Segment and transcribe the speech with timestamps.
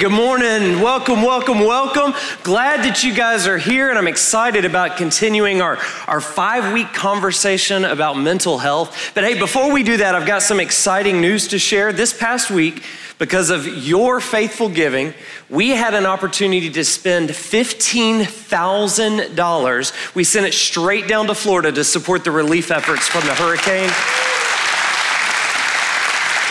[0.00, 0.80] Good morning.
[0.80, 2.14] Welcome, welcome, welcome.
[2.42, 5.76] Glad that you guys are here, and I'm excited about continuing our,
[6.06, 9.12] our five week conversation about mental health.
[9.14, 11.92] But hey, before we do that, I've got some exciting news to share.
[11.92, 12.82] This past week,
[13.18, 15.12] because of your faithful giving,
[15.50, 20.14] we had an opportunity to spend $15,000.
[20.14, 23.90] We sent it straight down to Florida to support the relief efforts from the hurricane.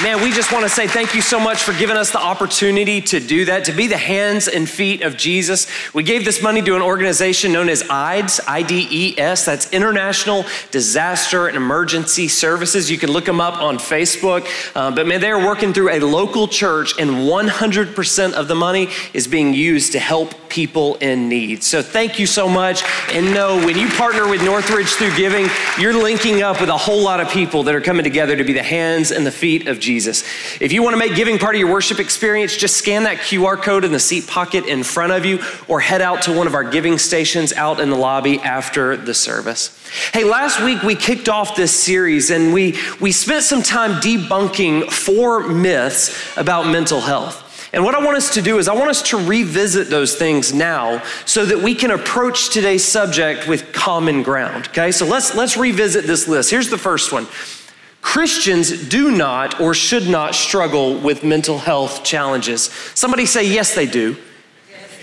[0.01, 3.01] Man, we just want to say thank you so much for giving us the opportunity
[3.01, 5.67] to do that, to be the hands and feet of Jesus.
[5.93, 9.43] We gave this money to an organization known as IDES, I D E S.
[9.43, 12.89] That's International Disaster and Emergency Services.
[12.89, 14.47] You can look them up on Facebook.
[14.73, 19.27] Uh, but man, they're working through a local church, and 100% of the money is
[19.27, 21.61] being used to help people in need.
[21.61, 22.83] So thank you so much.
[23.11, 25.47] And know when you partner with Northridge through giving,
[25.77, 28.53] you're linking up with a whole lot of people that are coming together to be
[28.53, 29.88] the hands and the feet of Jesus.
[29.89, 30.23] Jesus.
[30.61, 33.59] If you want to make giving part of your worship experience, just scan that QR
[33.59, 36.53] code in the seat pocket in front of you or head out to one of
[36.53, 39.75] our giving stations out in the lobby after the service.
[40.13, 44.91] Hey, last week we kicked off this series and we, we spent some time debunking
[44.91, 47.47] four myths about mental health.
[47.73, 50.53] And what I want us to do is, I want us to revisit those things
[50.53, 54.67] now so that we can approach today's subject with common ground.
[54.67, 56.51] Okay, so let's, let's revisit this list.
[56.51, 57.27] Here's the first one
[58.09, 62.63] Christians do not or should not struggle with mental health challenges.
[62.95, 64.17] Somebody say, yes, they do.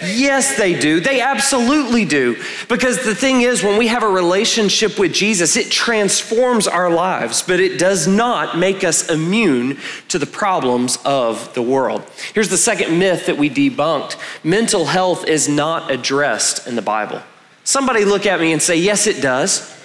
[0.03, 0.99] Yes, they do.
[0.99, 2.43] They absolutely do.
[2.69, 7.45] Because the thing is, when we have a relationship with Jesus, it transforms our lives,
[7.45, 12.03] but it does not make us immune to the problems of the world.
[12.35, 17.23] Here's the second myth that we debunked mental health is not addressed in the Bible.
[17.63, 19.76] Somebody look at me and say, Yes, it does.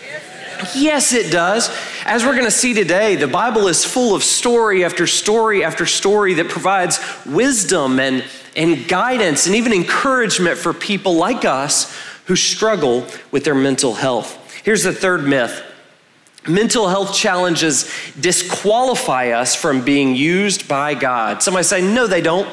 [0.75, 1.69] Yes, it does.
[2.05, 5.85] As we're going to see today, the Bible is full of story after story after
[5.85, 8.23] story that provides wisdom and,
[8.55, 11.95] and guidance and even encouragement for people like us
[12.25, 14.37] who struggle with their mental health.
[14.63, 15.63] Here's the third myth
[16.47, 21.43] mental health challenges disqualify us from being used by God.
[21.43, 22.49] Somebody say, no, they don't.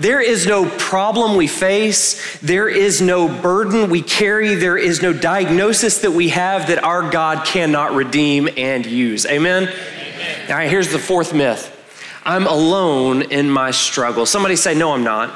[0.00, 2.38] There is no problem we face.
[2.40, 4.54] There is no burden we carry.
[4.54, 9.26] There is no diagnosis that we have that our God cannot redeem and use.
[9.26, 9.64] Amen?
[9.64, 10.50] Amen.
[10.50, 11.76] All right, here's the fourth myth
[12.24, 14.24] I'm alone in my struggle.
[14.24, 15.34] Somebody say, No, I'm not.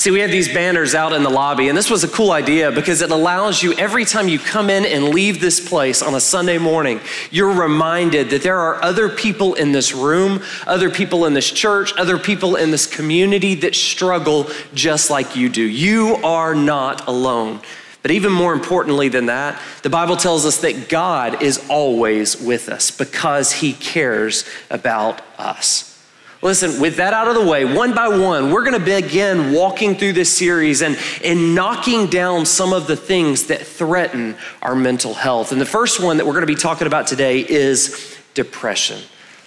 [0.00, 2.72] See, we have these banners out in the lobby, and this was a cool idea
[2.72, 6.20] because it allows you every time you come in and leave this place on a
[6.20, 7.00] Sunday morning,
[7.30, 11.92] you're reminded that there are other people in this room, other people in this church,
[11.98, 15.62] other people in this community that struggle just like you do.
[15.62, 17.60] You are not alone.
[18.00, 22.70] But even more importantly than that, the Bible tells us that God is always with
[22.70, 25.99] us because he cares about us.
[26.42, 29.94] Listen, with that out of the way, one by one, we're going to begin walking
[29.94, 35.12] through this series and, and knocking down some of the things that threaten our mental
[35.12, 35.52] health.
[35.52, 39.02] And the first one that we're going to be talking about today is depression.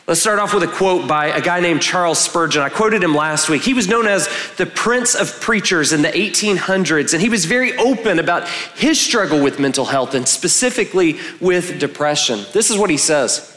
[0.05, 2.61] Let's start off with a quote by a guy named Charles Spurgeon.
[2.61, 3.63] I quoted him last week.
[3.63, 4.27] He was known as
[4.57, 9.41] the Prince of Preachers in the 1800s, and he was very open about his struggle
[9.41, 12.41] with mental health and specifically with depression.
[12.53, 13.52] This is what he says.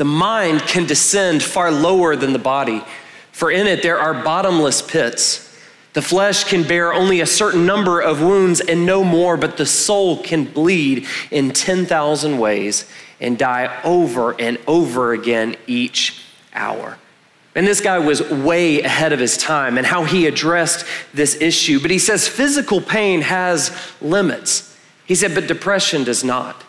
[0.00, 2.82] The mind can descend far lower than the body,
[3.32, 5.54] for in it there are bottomless pits.
[5.92, 9.66] The flesh can bear only a certain number of wounds and no more, but the
[9.66, 12.90] soul can bleed in 10,000 ways
[13.20, 16.24] and die over and over again each
[16.54, 16.96] hour.
[17.54, 21.78] And this guy was way ahead of his time and how he addressed this issue.
[21.78, 24.78] But he says physical pain has limits.
[25.04, 26.64] He said, but depression does not.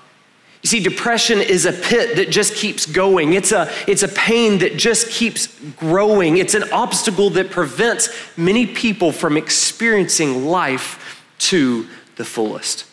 [0.62, 3.34] You see, depression is a pit that just keeps going.
[3.34, 6.38] It's a, it's a pain that just keeps growing.
[6.38, 12.86] It's an obstacle that prevents many people from experiencing life to the fullest.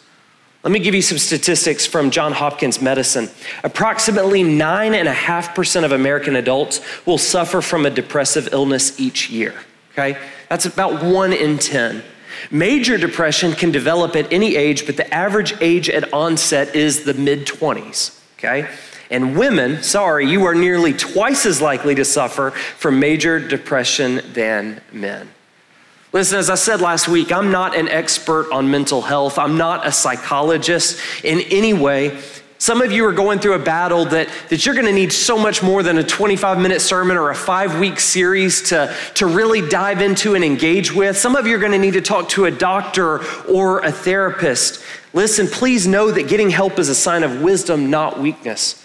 [0.65, 3.29] Let me give you some statistics from John Hopkins Medicine.
[3.62, 9.55] Approximately 9.5% of American adults will suffer from a depressive illness each year.
[9.93, 10.19] Okay?
[10.49, 12.03] That's about one in 10.
[12.50, 17.14] Major depression can develop at any age, but the average age at onset is the
[17.14, 18.68] mid 20s, okay?
[19.10, 24.80] And women, sorry, you are nearly twice as likely to suffer from major depression than
[24.92, 25.28] men.
[26.12, 29.38] Listen, as I said last week, I'm not an expert on mental health.
[29.38, 32.18] I'm not a psychologist in any way.
[32.60, 35.38] Some of you are going through a battle that, that you're going to need so
[35.38, 39.66] much more than a 25 minute sermon or a five week series to, to really
[39.66, 41.16] dive into and engage with.
[41.16, 44.82] Some of you are going to need to talk to a doctor or a therapist.
[45.12, 48.84] Listen, please know that getting help is a sign of wisdom, not weakness.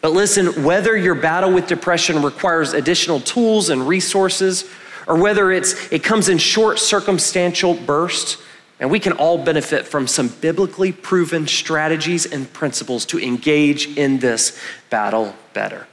[0.00, 4.64] But listen, whether your battle with depression requires additional tools and resources,
[5.08, 8.40] or whether it's, it comes in short circumstantial bursts,
[8.80, 14.18] and we can all benefit from some biblically proven strategies and principles to engage in
[14.18, 14.58] this
[14.90, 15.86] battle better.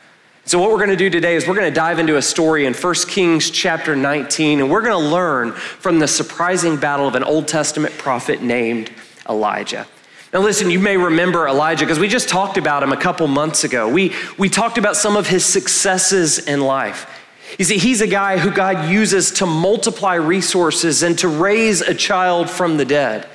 [0.48, 2.68] So, what we're going to do today is we're going to dive into a story
[2.68, 7.16] in 1 Kings chapter 19, and we're going to learn from the surprising battle of
[7.16, 8.92] an Old Testament prophet named
[9.28, 9.88] Elijah.
[10.32, 13.64] Now, listen, you may remember Elijah because we just talked about him a couple months
[13.64, 13.90] ago.
[13.90, 17.10] We, we talked about some of his successes in life.
[17.57, 21.94] You see, he's a guy who God uses to multiply resources and to raise a
[21.94, 23.27] child from the dead.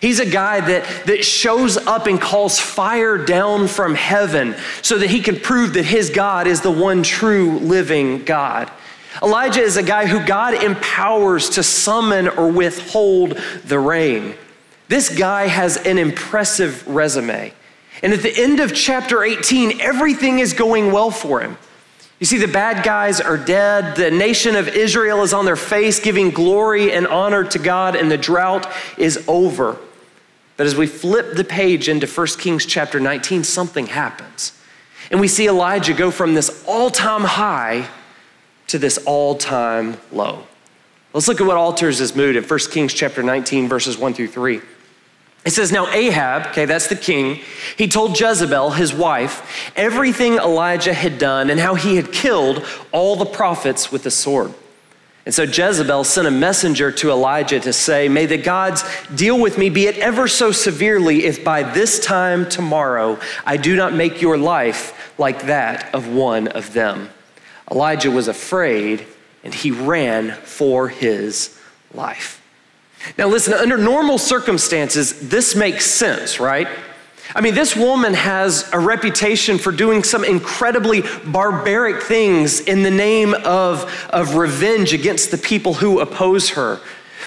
[0.00, 5.08] He's a guy that, that shows up and calls fire down from heaven so that
[5.08, 8.70] he can prove that his God is the one true living God.
[9.22, 14.34] Elijah is a guy who God empowers to summon or withhold the rain.
[14.88, 17.52] This guy has an impressive resume.
[18.02, 21.56] And at the end of chapter 18, everything is going well for him.
[22.18, 23.96] You see, the bad guys are dead.
[23.96, 28.10] The nation of Israel is on their face, giving glory and honor to God, and
[28.10, 29.76] the drought is over.
[30.56, 34.58] But as we flip the page into 1 Kings chapter 19, something happens.
[35.10, 37.88] And we see Elijah go from this all time high
[38.68, 40.46] to this all time low.
[41.12, 44.28] Let's look at what alters his mood in 1 Kings chapter 19, verses 1 through
[44.28, 44.60] 3.
[45.46, 47.40] It says, Now Ahab, okay, that's the king,
[47.78, 53.14] he told Jezebel, his wife, everything Elijah had done and how he had killed all
[53.14, 54.52] the prophets with the sword.
[55.24, 58.84] And so Jezebel sent a messenger to Elijah to say, May the gods
[59.14, 63.76] deal with me, be it ever so severely, if by this time tomorrow I do
[63.76, 67.08] not make your life like that of one of them.
[67.70, 69.06] Elijah was afraid
[69.44, 71.56] and he ran for his
[71.94, 72.42] life.
[73.18, 76.68] Now, listen, under normal circumstances, this makes sense, right?
[77.34, 82.90] I mean, this woman has a reputation for doing some incredibly barbaric things in the
[82.90, 86.80] name of, of revenge against the people who oppose her.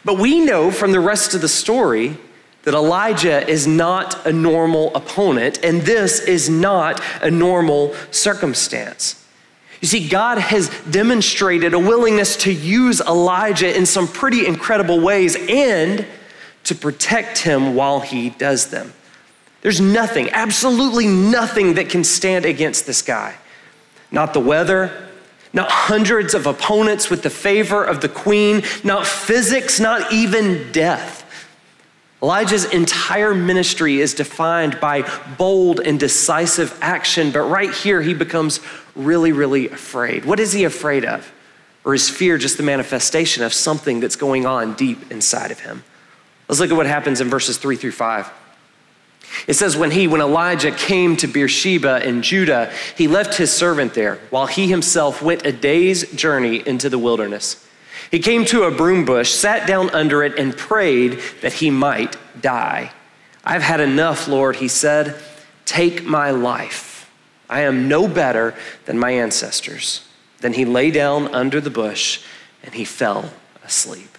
[0.06, 2.18] But we know from the rest of the story
[2.64, 9.26] that Elijah is not a normal opponent, and this is not a normal circumstance.
[9.82, 15.36] You see, God has demonstrated a willingness to use Elijah in some pretty incredible ways
[15.36, 16.06] and
[16.66, 18.94] to protect him while he does them.
[19.62, 23.36] There's nothing, absolutely nothing that can stand against this guy.
[24.12, 25.10] Not the weather,
[25.54, 31.26] not hundreds of opponents with the favor of the queen, not physics, not even death.
[32.22, 38.60] Elijah's entire ministry is defined by bold and decisive action, but right here he becomes
[38.96, 40.26] really, really afraid.
[40.26, 41.32] What is he afraid of?
[41.86, 45.84] Or is fear just the manifestation of something that's going on deep inside of him?
[46.50, 48.30] Let's look at what happens in verses three through five.
[49.48, 53.94] It says, when he, when Elijah came to Beersheba in Judah, he left his servant
[53.94, 57.66] there while he himself went a day's journey into the wilderness.
[58.12, 62.16] He came to a broom bush, sat down under it, and prayed that he might
[62.42, 62.92] die.
[63.44, 65.20] I've had enough, Lord, he said.
[65.66, 67.10] Take my life.
[67.50, 70.08] I am no better than my ancestors.
[70.40, 72.24] Then he lay down under the bush
[72.64, 73.32] and he fell
[73.64, 74.18] asleep.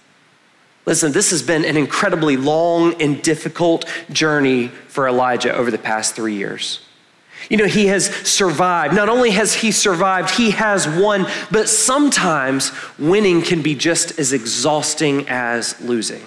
[0.85, 6.15] Listen, this has been an incredibly long and difficult journey for Elijah over the past
[6.15, 6.81] three years.
[7.49, 8.93] You know, he has survived.
[8.93, 14.33] Not only has he survived, he has won, but sometimes winning can be just as
[14.33, 16.21] exhausting as losing.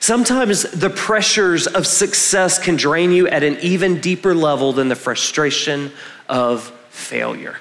[0.00, 4.96] Sometimes the pressures of success can drain you at an even deeper level than the
[4.96, 5.92] frustration
[6.28, 7.58] of failure.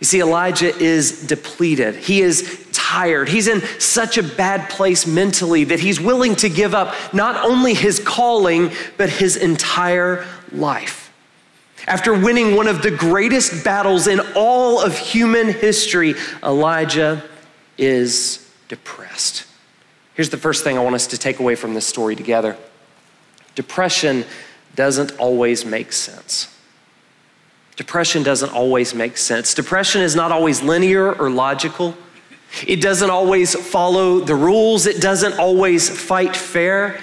[0.00, 1.94] You see, Elijah is depleted.
[1.94, 3.28] He is tired.
[3.28, 7.74] He's in such a bad place mentally that he's willing to give up not only
[7.74, 11.01] his calling, but his entire life.
[11.86, 17.22] After winning one of the greatest battles in all of human history, Elijah
[17.76, 19.46] is depressed.
[20.14, 22.56] Here's the first thing I want us to take away from this story together
[23.54, 24.24] depression
[24.74, 26.48] doesn't always make sense.
[27.76, 29.54] Depression doesn't always make sense.
[29.54, 31.94] Depression is not always linear or logical.
[32.66, 34.86] It doesn't always follow the rules.
[34.86, 37.00] It doesn't always fight fair.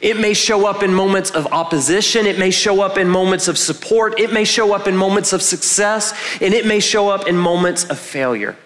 [0.00, 2.26] It may show up in moments of opposition.
[2.26, 4.18] It may show up in moments of support.
[4.18, 6.14] It may show up in moments of success.
[6.40, 8.56] And it may show up in moments of failure.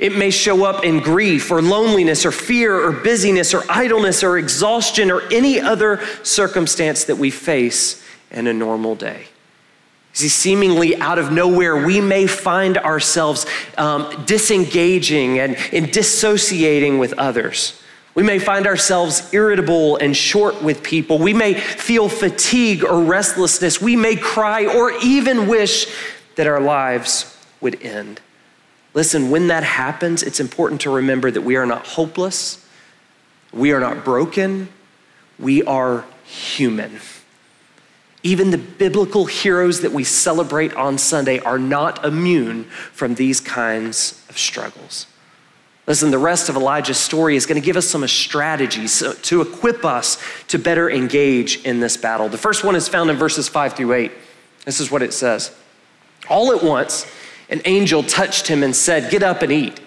[0.00, 4.38] It may show up in grief or loneliness or fear or busyness or idleness or
[4.38, 9.26] exhaustion or any other circumstance that we face in a normal day.
[10.12, 17.12] See, seemingly out of nowhere, we may find ourselves um, disengaging and, and dissociating with
[17.14, 17.80] others.
[18.18, 21.18] We may find ourselves irritable and short with people.
[21.18, 23.80] We may feel fatigue or restlessness.
[23.80, 25.86] We may cry or even wish
[26.34, 28.20] that our lives would end.
[28.92, 32.66] Listen, when that happens, it's important to remember that we are not hopeless,
[33.52, 34.68] we are not broken,
[35.38, 36.98] we are human.
[38.24, 44.20] Even the biblical heroes that we celebrate on Sunday are not immune from these kinds
[44.28, 45.06] of struggles.
[45.88, 49.40] Listen, the rest of Elijah's story is going to give us some strategies uh, to
[49.40, 52.28] equip us to better engage in this battle.
[52.28, 54.12] The first one is found in verses 5 through 8.
[54.66, 55.50] This is what it says
[56.28, 57.10] All at once,
[57.48, 59.80] an angel touched him and said, Get up and eat.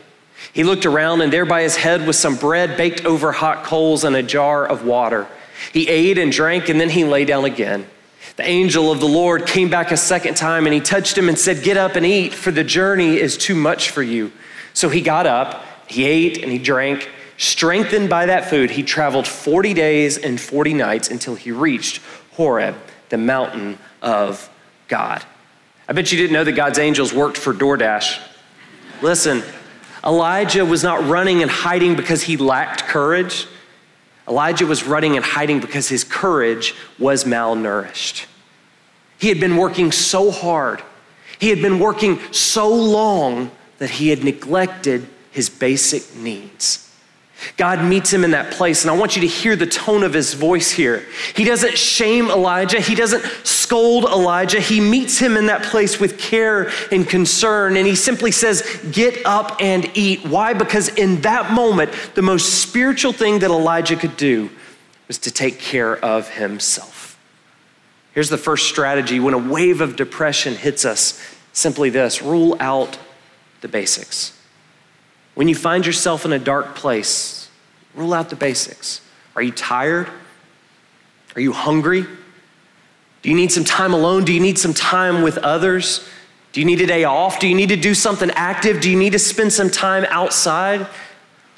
[0.54, 4.04] He looked around, and there by his head was some bread baked over hot coals
[4.04, 5.28] and a jar of water.
[5.72, 7.86] He ate and drank, and then he lay down again.
[8.38, 11.38] The angel of the Lord came back a second time and he touched him and
[11.38, 14.32] said, Get up and eat, for the journey is too much for you.
[14.74, 17.10] So he got up, he ate, and he drank.
[17.38, 22.02] Strengthened by that food, he traveled 40 days and 40 nights until he reached
[22.34, 22.76] Horeb,
[23.10, 24.50] the mountain of
[24.88, 25.24] God.
[25.88, 28.22] I bet you didn't know that God's angels worked for DoorDash.
[29.02, 29.44] Listen,
[30.06, 33.48] Elijah was not running and hiding because he lacked courage.
[34.28, 38.26] Elijah was running and hiding because his courage was malnourished.
[39.18, 40.82] He had been working so hard,
[41.40, 46.88] he had been working so long that he had neglected his basic needs.
[47.58, 50.14] God meets him in that place, and I want you to hear the tone of
[50.14, 51.04] his voice here.
[51.36, 54.60] He doesn't shame Elijah, he doesn't scold Elijah.
[54.60, 58.62] He meets him in that place with care and concern, and he simply says,
[58.92, 60.26] Get up and eat.
[60.26, 60.54] Why?
[60.54, 64.50] Because in that moment, the most spiritual thing that Elijah could do
[65.08, 67.18] was to take care of himself.
[68.14, 71.20] Here's the first strategy when a wave of depression hits us
[71.54, 73.00] simply this rule out
[73.62, 74.38] the basics.
[75.36, 77.50] When you find yourself in a dark place,
[77.96, 79.02] rule out the basics.
[79.36, 80.08] Are you tired?
[81.36, 82.06] Are you hungry?
[83.22, 84.26] Do you need some time alone?
[84.26, 86.06] Do you need some time with others?
[86.52, 87.40] Do you need a day off?
[87.40, 88.82] Do you need to do something active?
[88.82, 90.88] Do you need to spend some time outside?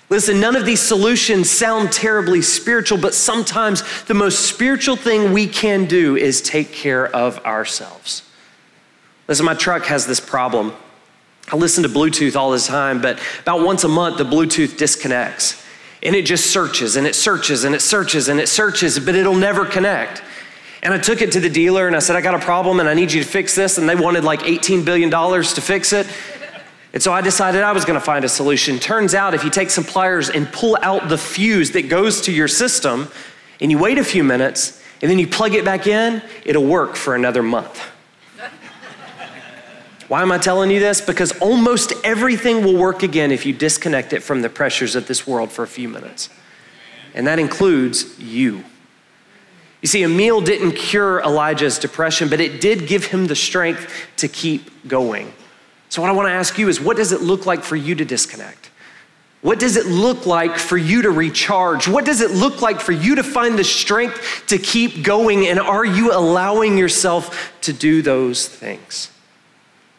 [0.09, 5.47] Listen, none of these solutions sound terribly spiritual, but sometimes the most spiritual thing we
[5.47, 8.21] can do is take care of ourselves.
[9.27, 10.73] Listen, my truck has this problem.
[11.51, 15.63] I listen to Bluetooth all the time, but about once a month, the Bluetooth disconnects.
[16.01, 19.35] And it just searches and it searches and it searches and it searches, but it'll
[19.35, 20.21] never connect.
[20.81, 22.89] And I took it to the dealer and I said, I got a problem and
[22.89, 23.77] I need you to fix this.
[23.77, 26.07] And they wanted like $18 billion to fix it.
[26.93, 28.79] And so I decided I was going to find a solution.
[28.79, 32.31] Turns out, if you take some pliers and pull out the fuse that goes to
[32.31, 33.07] your system,
[33.59, 36.95] and you wait a few minutes, and then you plug it back in, it'll work
[36.95, 37.81] for another month.
[40.07, 41.01] Why am I telling you this?
[41.01, 45.25] Because almost everything will work again if you disconnect it from the pressures of this
[45.25, 46.29] world for a few minutes.
[47.13, 48.63] And that includes you.
[49.81, 53.91] You see, a meal didn't cure Elijah's depression, but it did give him the strength
[54.17, 55.33] to keep going.
[55.89, 57.93] So, what I want to ask you is what does it look like for you
[57.95, 58.71] to disconnect?
[59.41, 61.85] What does it look like for you to recharge?
[61.85, 65.47] What does it look like for you to find the strength to keep going?
[65.47, 69.11] And are you allowing yourself to do those things?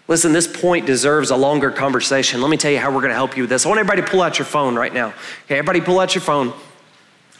[0.07, 2.43] Listen, this point deserves a longer conversation.
[2.43, 3.65] Let me tell you how we're going to help you with this.
[3.65, 5.09] I want everybody to pull out your phone right now.
[5.47, 6.53] Okay, everybody pull out your phone.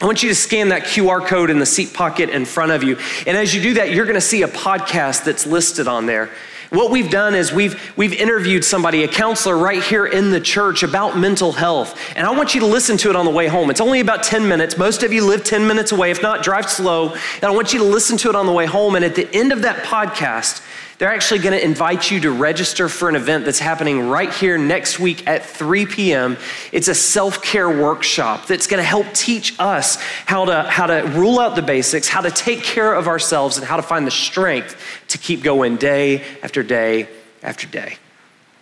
[0.01, 2.83] I want you to scan that QR code in the seat pocket in front of
[2.83, 2.97] you.
[3.27, 6.31] And as you do that, you're going to see a podcast that's listed on there.
[6.69, 10.83] What we've done is we've, we've interviewed somebody, a counselor right here in the church
[10.83, 11.97] about mental health.
[12.15, 13.69] And I want you to listen to it on the way home.
[13.69, 14.77] It's only about 10 minutes.
[14.77, 16.11] Most of you live 10 minutes away.
[16.11, 17.13] If not, drive slow.
[17.35, 18.95] And I want you to listen to it on the way home.
[18.95, 20.65] And at the end of that podcast,
[20.97, 24.57] they're actually going to invite you to register for an event that's happening right here
[24.57, 26.37] next week at 3 p.m.
[26.71, 31.11] It's a self care workshop that's going to help teach us how to, how to
[31.15, 34.11] rule out the basics, how to take care of ourselves, and how to find the
[34.11, 34.77] strength
[35.09, 37.09] to keep going day after day
[37.43, 37.97] after day.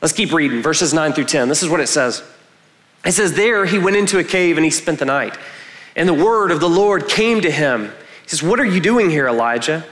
[0.02, 1.50] Let's keep reading verses 9 through 10.
[1.50, 2.24] This is what it says.
[3.06, 5.38] It says, There he went into a cave and he spent the night.
[5.96, 7.92] And the word of the Lord came to him.
[8.24, 9.86] He says, What are you doing here, Elijah?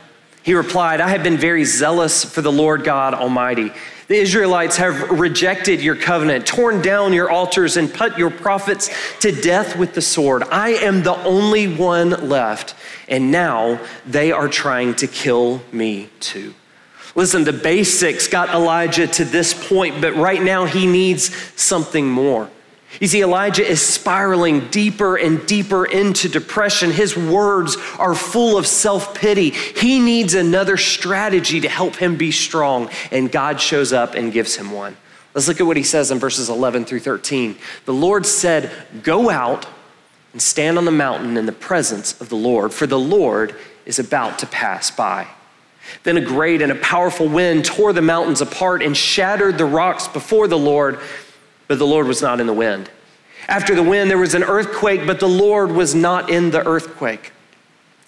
[0.43, 3.71] He replied, I have been very zealous for the Lord God Almighty.
[4.07, 9.31] The Israelites have rejected your covenant, torn down your altars, and put your prophets to
[9.31, 10.43] death with the sword.
[10.51, 12.75] I am the only one left,
[13.07, 16.55] and now they are trying to kill me too.
[17.13, 22.50] Listen, the basics got Elijah to this point, but right now he needs something more.
[23.00, 26.91] You see, Elijah is spiraling deeper and deeper into depression.
[26.91, 29.51] His words are full of self pity.
[29.51, 34.55] He needs another strategy to help him be strong, and God shows up and gives
[34.55, 34.98] him one.
[35.33, 37.55] Let's look at what he says in verses 11 through 13.
[37.86, 38.69] The Lord said,
[39.01, 39.65] Go out
[40.33, 43.55] and stand on the mountain in the presence of the Lord, for the Lord
[43.86, 45.27] is about to pass by.
[46.03, 50.07] Then a great and a powerful wind tore the mountains apart and shattered the rocks
[50.07, 51.00] before the Lord
[51.71, 52.89] but the Lord was not in the wind.
[53.47, 57.31] After the wind, there was an earthquake, but the Lord was not in the earthquake.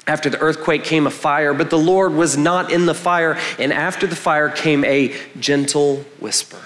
[0.05, 3.39] After the earthquake came a fire, but the Lord was not in the fire.
[3.57, 6.59] And after the fire came a gentle whisper.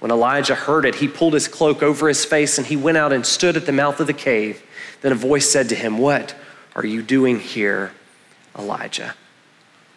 [0.00, 3.12] When Elijah heard it, he pulled his cloak over his face and he went out
[3.12, 4.60] and stood at the mouth of the cave.
[5.02, 6.34] Then a voice said to him, What
[6.74, 7.92] are you doing here,
[8.58, 9.14] Elijah?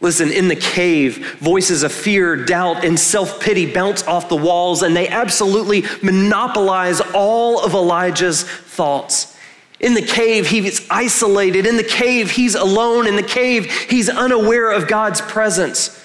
[0.02, 4.82] Listen, in the cave, voices of fear, doubt, and self pity bounce off the walls,
[4.82, 9.38] and they absolutely monopolize all of Elijah's thoughts.
[9.80, 11.68] In the cave, he's isolated.
[11.68, 13.08] In the cave, he's alone.
[13.08, 15.98] In the cave, he's unaware of God's presence.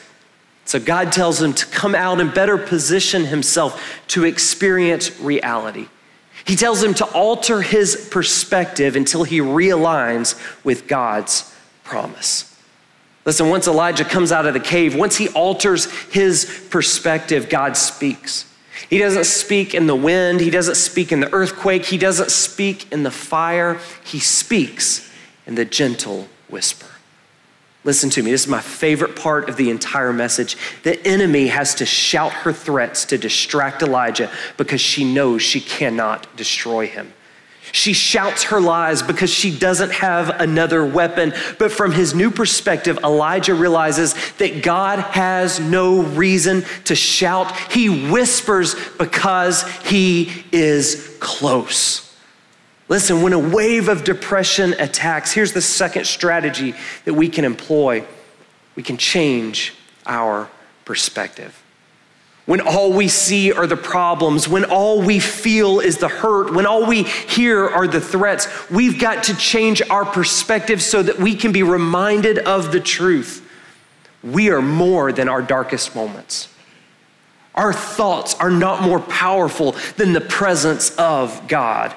[0.67, 5.89] So God tells him to come out and better position himself to experience reality.
[6.45, 12.56] He tells him to alter his perspective until he realigns with God's promise.
[13.27, 18.51] Listen, once Elijah comes out of the cave, once he alters his perspective, God speaks.
[18.89, 22.91] He doesn't speak in the wind, he doesn't speak in the earthquake, he doesn't speak
[22.93, 23.81] in the fire.
[24.05, 25.11] He speaks
[25.45, 26.87] in the gentle whisper.
[27.83, 30.57] Listen to me, this is my favorite part of the entire message.
[30.85, 36.37] The enemy has to shout her threats to distract Elijah because she knows she cannot
[36.37, 37.13] destroy him.
[37.77, 41.35] She shouts her lies because she doesn't have another weapon.
[41.59, 47.55] But from his new perspective, Elijah realizes that God has no reason to shout.
[47.71, 52.17] He whispers because he is close.
[52.89, 58.07] Listen, when a wave of depression attacks, here's the second strategy that we can employ
[58.75, 59.75] we can change
[60.07, 60.49] our
[60.87, 61.63] perspective
[62.47, 66.65] when all we see are the problems, when all we feel is the hurt, when
[66.65, 71.35] all we hear are the threats, we've got to change our perspective so that we
[71.35, 73.43] can be reminded of the truth.
[74.23, 76.49] We are more than our darkest moments.
[77.57, 81.95] Our thoughts are not more powerful than the presence of God.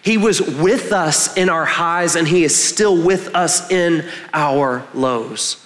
[0.00, 4.86] He was with us in our highs, and He is still with us in our
[4.94, 5.65] lows.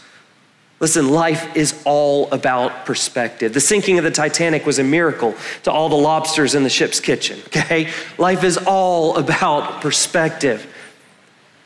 [0.80, 3.52] Listen, life is all about perspective.
[3.52, 7.00] The sinking of the Titanic was a miracle to all the lobsters in the ship's
[7.00, 7.92] kitchen, okay?
[8.16, 10.66] Life is all about perspective.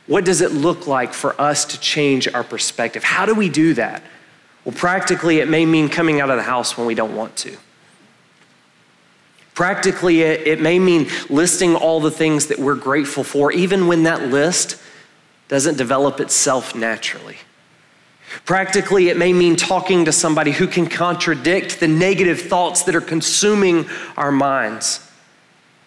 [0.08, 3.04] What does it look like for us to change our perspective?
[3.04, 4.02] How do we do that?
[4.64, 7.56] Well, practically, it may mean coming out of the house when we don't want to.
[9.54, 14.28] Practically, it, may mean listing all the things that we're grateful for, even when that
[14.28, 14.80] list
[15.46, 17.36] doesn't develop itself naturally.
[18.44, 23.00] Practically, it may mean talking to somebody who can contradict the negative thoughts that are
[23.00, 25.00] consuming our minds.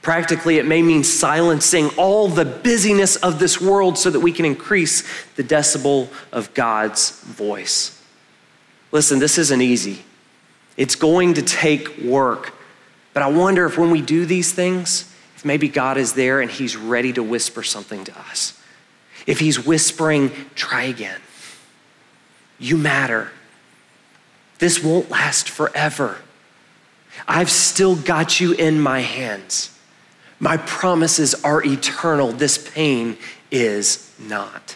[0.01, 4.45] Practically, it may mean silencing all the busyness of this world so that we can
[4.45, 5.03] increase
[5.35, 8.01] the decibel of God's voice.
[8.91, 10.03] Listen, this isn't easy.
[10.77, 12.53] It's going to take work.
[13.13, 16.49] But I wonder if when we do these things, if maybe God is there and
[16.49, 18.61] He's ready to whisper something to us.
[19.25, 21.19] If He's whispering, try again.
[22.59, 23.29] You matter.
[24.59, 26.17] This won't last forever.
[27.27, 29.77] I've still got you in my hands.
[30.39, 32.31] My promises are eternal.
[32.31, 33.17] This pain
[33.51, 34.75] is not.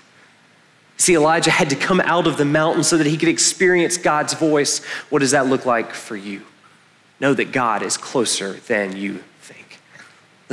[0.97, 4.33] See, Elijah had to come out of the mountain so that he could experience God's
[4.33, 4.83] voice.
[5.09, 6.43] What does that look like for you?
[7.19, 9.23] Know that God is closer than you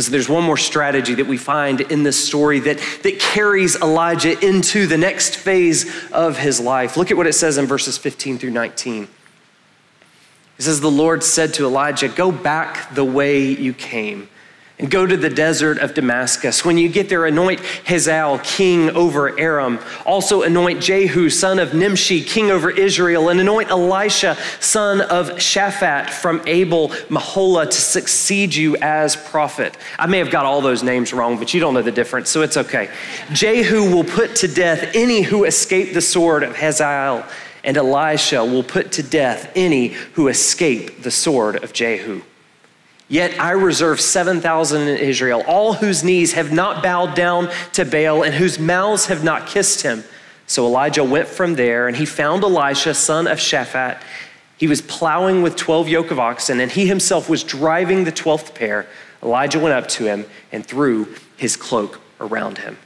[0.06, 4.87] There's one more strategy that we find in this story that, that carries Elijah into
[4.87, 6.96] the next phase of his life.
[6.96, 9.08] Look at what it says in verses 15 through 19.
[10.58, 14.28] It says, The Lord said to Elijah, Go back the way you came
[14.86, 16.64] go to the desert of Damascus.
[16.64, 19.80] When you get there, anoint Hazael king over Aram.
[20.06, 26.10] Also anoint Jehu, son of Nimshi, king over Israel, and anoint Elisha, son of Shaphat
[26.10, 29.76] from Abel Meholah, to succeed you as prophet.
[29.98, 32.42] I may have got all those names wrong, but you don't know the difference, so
[32.42, 32.88] it's okay.
[33.32, 37.26] Jehu will put to death any who escape the sword of Hazael,
[37.64, 42.22] and Elisha will put to death any who escape the sword of Jehu.
[43.09, 48.23] Yet I reserve 7,000 in Israel, all whose knees have not bowed down to Baal
[48.23, 50.05] and whose mouths have not kissed him.
[50.47, 54.01] So Elijah went from there and he found Elisha, son of Shaphat.
[54.59, 58.55] He was plowing with 12 yoke of oxen, and he himself was driving the 12th
[58.55, 58.87] pair.
[59.23, 62.77] Elijah went up to him and threw his cloak around him.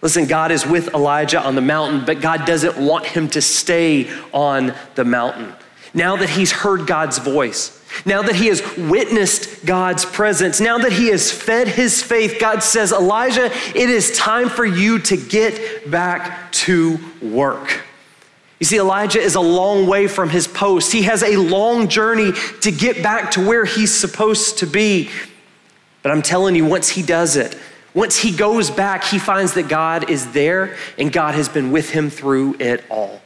[0.00, 4.08] Listen, God is with Elijah on the mountain, but God doesn't want him to stay
[4.32, 5.54] on the mountain.
[5.94, 7.74] Now that he's heard God's voice,
[8.04, 12.62] now that he has witnessed God's presence, now that he has fed his faith, God
[12.62, 17.82] says, Elijah, it is time for you to get back to work.
[18.58, 20.92] You see, Elijah is a long way from his post.
[20.92, 25.10] He has a long journey to get back to where he's supposed to be.
[26.02, 27.56] But I'm telling you, once he does it,
[27.94, 31.90] once he goes back, he finds that God is there and God has been with
[31.90, 33.20] him through it all.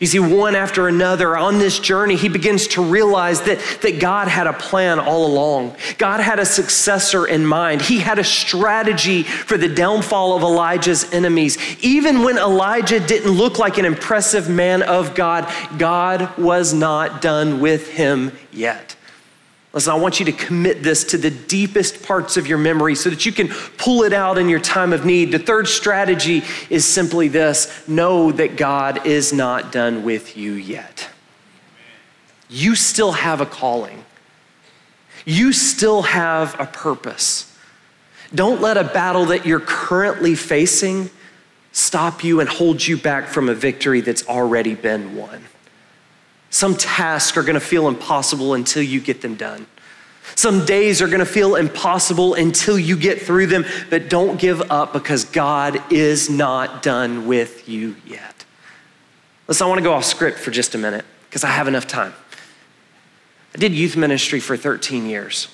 [0.00, 4.28] You see, one after another on this journey, he begins to realize that, that God
[4.28, 5.76] had a plan all along.
[5.96, 7.82] God had a successor in mind.
[7.82, 11.58] He had a strategy for the downfall of Elijah's enemies.
[11.80, 17.60] Even when Elijah didn't look like an impressive man of God, God was not done
[17.60, 18.97] with him yet.
[19.78, 23.10] Listen, I want you to commit this to the deepest parts of your memory so
[23.10, 25.30] that you can pull it out in your time of need.
[25.30, 31.08] The third strategy is simply this know that God is not done with you yet.
[32.50, 34.04] You still have a calling,
[35.24, 37.56] you still have a purpose.
[38.34, 41.08] Don't let a battle that you're currently facing
[41.70, 45.44] stop you and hold you back from a victory that's already been won.
[46.50, 49.66] Some tasks are going to feel impossible until you get them done.
[50.34, 54.70] Some days are going to feel impossible until you get through them, but don't give
[54.70, 58.44] up because God is not done with you yet.
[59.46, 61.86] Listen, I want to go off script for just a minute because I have enough
[61.86, 62.14] time.
[63.54, 65.48] I did youth ministry for 13 years.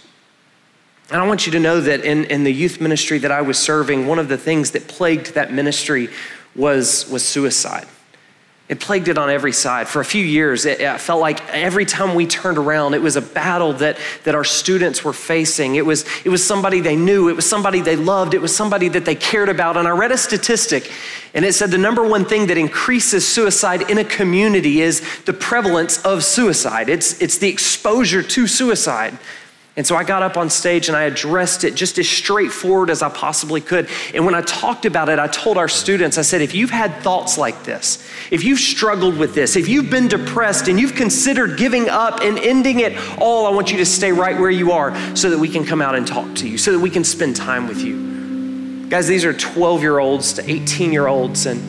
[1.10, 3.58] And I want you to know that in, in the youth ministry that I was
[3.58, 6.08] serving, one of the things that plagued that ministry
[6.56, 7.86] was, was suicide.
[8.66, 9.88] It plagued it on every side.
[9.88, 13.14] For a few years, it, it, felt like every time we turned around, it was
[13.14, 15.74] a battle that, that our students were facing.
[15.74, 18.88] It was, it was somebody they knew, it was somebody they loved, it was somebody
[18.88, 19.76] that they cared about.
[19.76, 20.90] And I read a statistic,
[21.34, 25.34] and it said the number one thing that increases suicide in a community is the
[25.34, 29.18] prevalence of suicide, it's, it's the exposure to suicide.
[29.76, 33.02] And so I got up on stage and I addressed it just as straightforward as
[33.02, 33.88] I possibly could.
[34.14, 37.02] And when I talked about it, I told our students, I said, if you've had
[37.02, 41.58] thoughts like this, if you've struggled with this, if you've been depressed and you've considered
[41.58, 44.94] giving up and ending it all, I want you to stay right where you are
[45.16, 47.34] so that we can come out and talk to you, so that we can spend
[47.34, 48.86] time with you.
[48.88, 51.60] Guys, these are 12 year olds to 18 year olds, and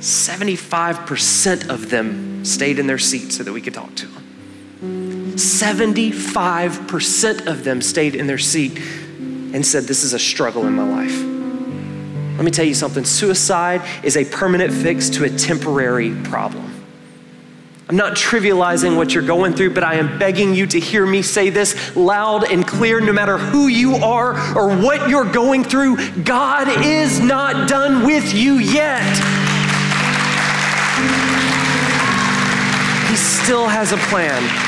[0.00, 4.19] 75% of them stayed in their seats so that we could talk to them.
[5.34, 10.88] 75% of them stayed in their seat and said, This is a struggle in my
[10.88, 11.18] life.
[12.36, 16.80] Let me tell you something suicide is a permanent fix to a temporary problem.
[17.90, 21.22] I'm not trivializing what you're going through, but I am begging you to hear me
[21.22, 25.96] say this loud and clear no matter who you are or what you're going through.
[26.22, 29.02] God is not done with you yet.
[33.10, 34.59] He still has a plan.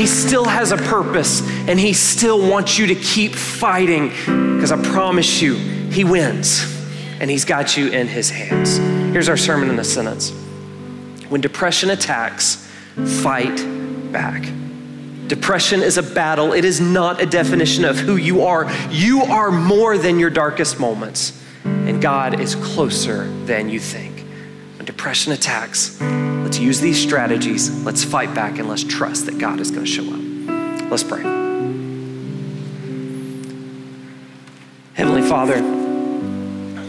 [0.00, 4.82] He still has a purpose and He still wants you to keep fighting because I
[4.82, 6.64] promise you, He wins
[7.20, 8.78] and He's got you in His hands.
[9.12, 10.30] Here's our sermon in a sentence
[11.28, 12.66] When depression attacks,
[13.22, 13.56] fight
[14.10, 14.50] back.
[15.26, 18.72] Depression is a battle, it is not a definition of who you are.
[18.88, 24.20] You are more than your darkest moments, and God is closer than you think.
[24.78, 26.00] When depression attacks,
[26.60, 27.84] use these strategies.
[27.84, 30.90] Let's fight back and let's trust that God is going to show up.
[30.90, 31.22] Let's pray.
[34.94, 35.62] Heavenly Father,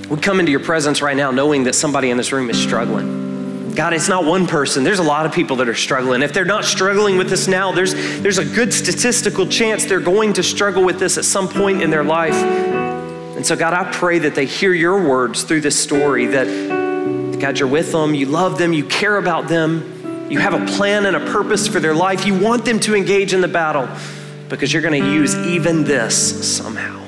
[0.10, 3.74] we come into your presence right now knowing that somebody in this room is struggling.
[3.76, 4.84] God, it's not one person.
[4.84, 6.24] There's a lot of people that are struggling.
[6.24, 10.34] If they're not struggling with this now, there's, there's a good statistical chance they're going
[10.34, 12.34] to struggle with this at some point in their life.
[12.34, 16.48] And so, God, I pray that they hear your words through this story, that
[17.42, 21.08] God, you're with them, you love them, you care about them, you have a plan
[21.08, 22.26] and a purpose for their life.
[22.26, 23.90] You want them to engage in the battle
[24.48, 27.04] because you're going to use even this somehow.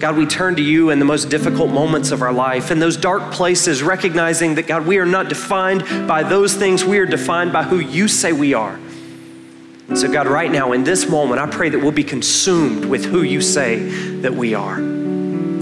[0.00, 2.96] God, we turn to you in the most difficult moments of our life, in those
[2.96, 7.52] dark places, recognizing that, God, we are not defined by those things, we are defined
[7.52, 8.80] by who you say we are.
[9.94, 13.22] So, God, right now, in this moment, I pray that we'll be consumed with who
[13.22, 13.76] you say
[14.20, 14.99] that we are.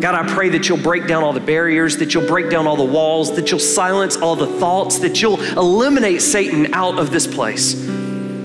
[0.01, 2.77] God, I pray that you'll break down all the barriers, that you'll break down all
[2.77, 7.27] the walls, that you'll silence all the thoughts, that you'll eliminate Satan out of this
[7.27, 7.73] place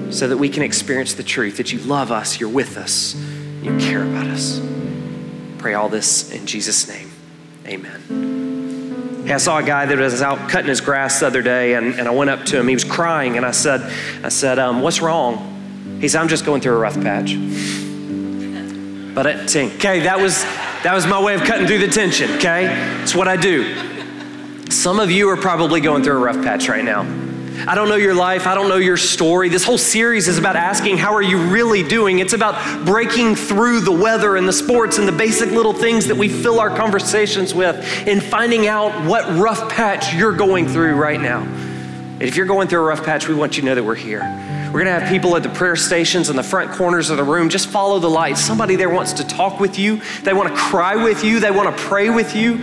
[0.09, 3.15] so that we can experience the truth that you love us, you're with us,
[3.61, 4.61] you care about us.
[5.57, 7.11] Pray all this in Jesus' name.
[7.65, 9.23] Amen.
[9.25, 11.93] Hey, I saw a guy that was out cutting his grass the other day, and,
[11.99, 12.67] and I went up to him.
[12.67, 13.81] He was crying, and I said,
[14.23, 15.97] I said, um, what's wrong?
[16.01, 17.35] He said, I'm just going through a rough patch.
[19.15, 20.43] But it, okay, that was
[20.83, 22.29] that was my way of cutting through the tension.
[22.33, 24.69] Okay, it's what I do.
[24.69, 27.01] Some of you are probably going through a rough patch right now.
[27.65, 28.47] I don't know your life.
[28.47, 29.47] I don't know your story.
[29.47, 32.19] This whole series is about asking, how are you really doing?
[32.19, 36.15] It's about breaking through the weather and the sports and the basic little things that
[36.15, 37.75] we fill our conversations with
[38.07, 41.43] and finding out what rough patch you're going through right now.
[41.43, 43.95] And if you're going through a rough patch, we want you to know that we're
[43.95, 44.21] here.
[44.73, 47.23] We're going to have people at the prayer stations in the front corners of the
[47.23, 47.49] room.
[47.49, 48.39] Just follow the light.
[48.39, 50.01] Somebody there wants to talk with you.
[50.23, 51.39] They want to cry with you.
[51.39, 52.57] They want to pray with you.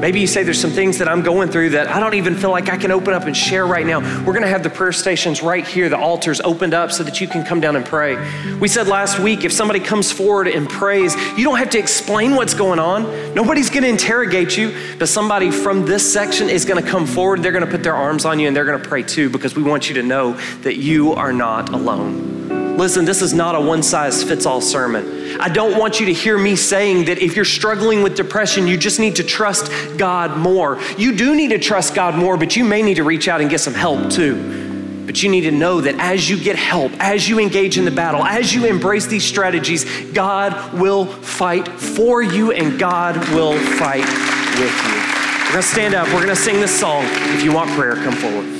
[0.00, 2.50] Maybe you say there's some things that I'm going through that I don't even feel
[2.50, 4.00] like I can open up and share right now.
[4.20, 7.20] We're going to have the prayer stations right here, the altars opened up so that
[7.20, 8.16] you can come down and pray.
[8.56, 12.34] We said last week if somebody comes forward and prays, you don't have to explain
[12.34, 13.34] what's going on.
[13.34, 17.42] Nobody's going to interrogate you, but somebody from this section is going to come forward.
[17.42, 19.54] They're going to put their arms on you and they're going to pray too because
[19.54, 22.76] we want you to know that you are are not alone.
[22.76, 25.38] Listen, this is not a one size fits all sermon.
[25.40, 28.76] I don't want you to hear me saying that if you're struggling with depression, you
[28.76, 30.80] just need to trust God more.
[30.98, 33.48] You do need to trust God more, but you may need to reach out and
[33.48, 35.04] get some help too.
[35.06, 37.90] But you need to know that as you get help, as you engage in the
[37.92, 44.06] battle, as you embrace these strategies, God will fight for you and God will fight
[44.58, 44.94] with you.
[45.46, 47.04] We're gonna stand up, we're gonna sing this song.
[47.06, 48.59] If you want prayer, come forward.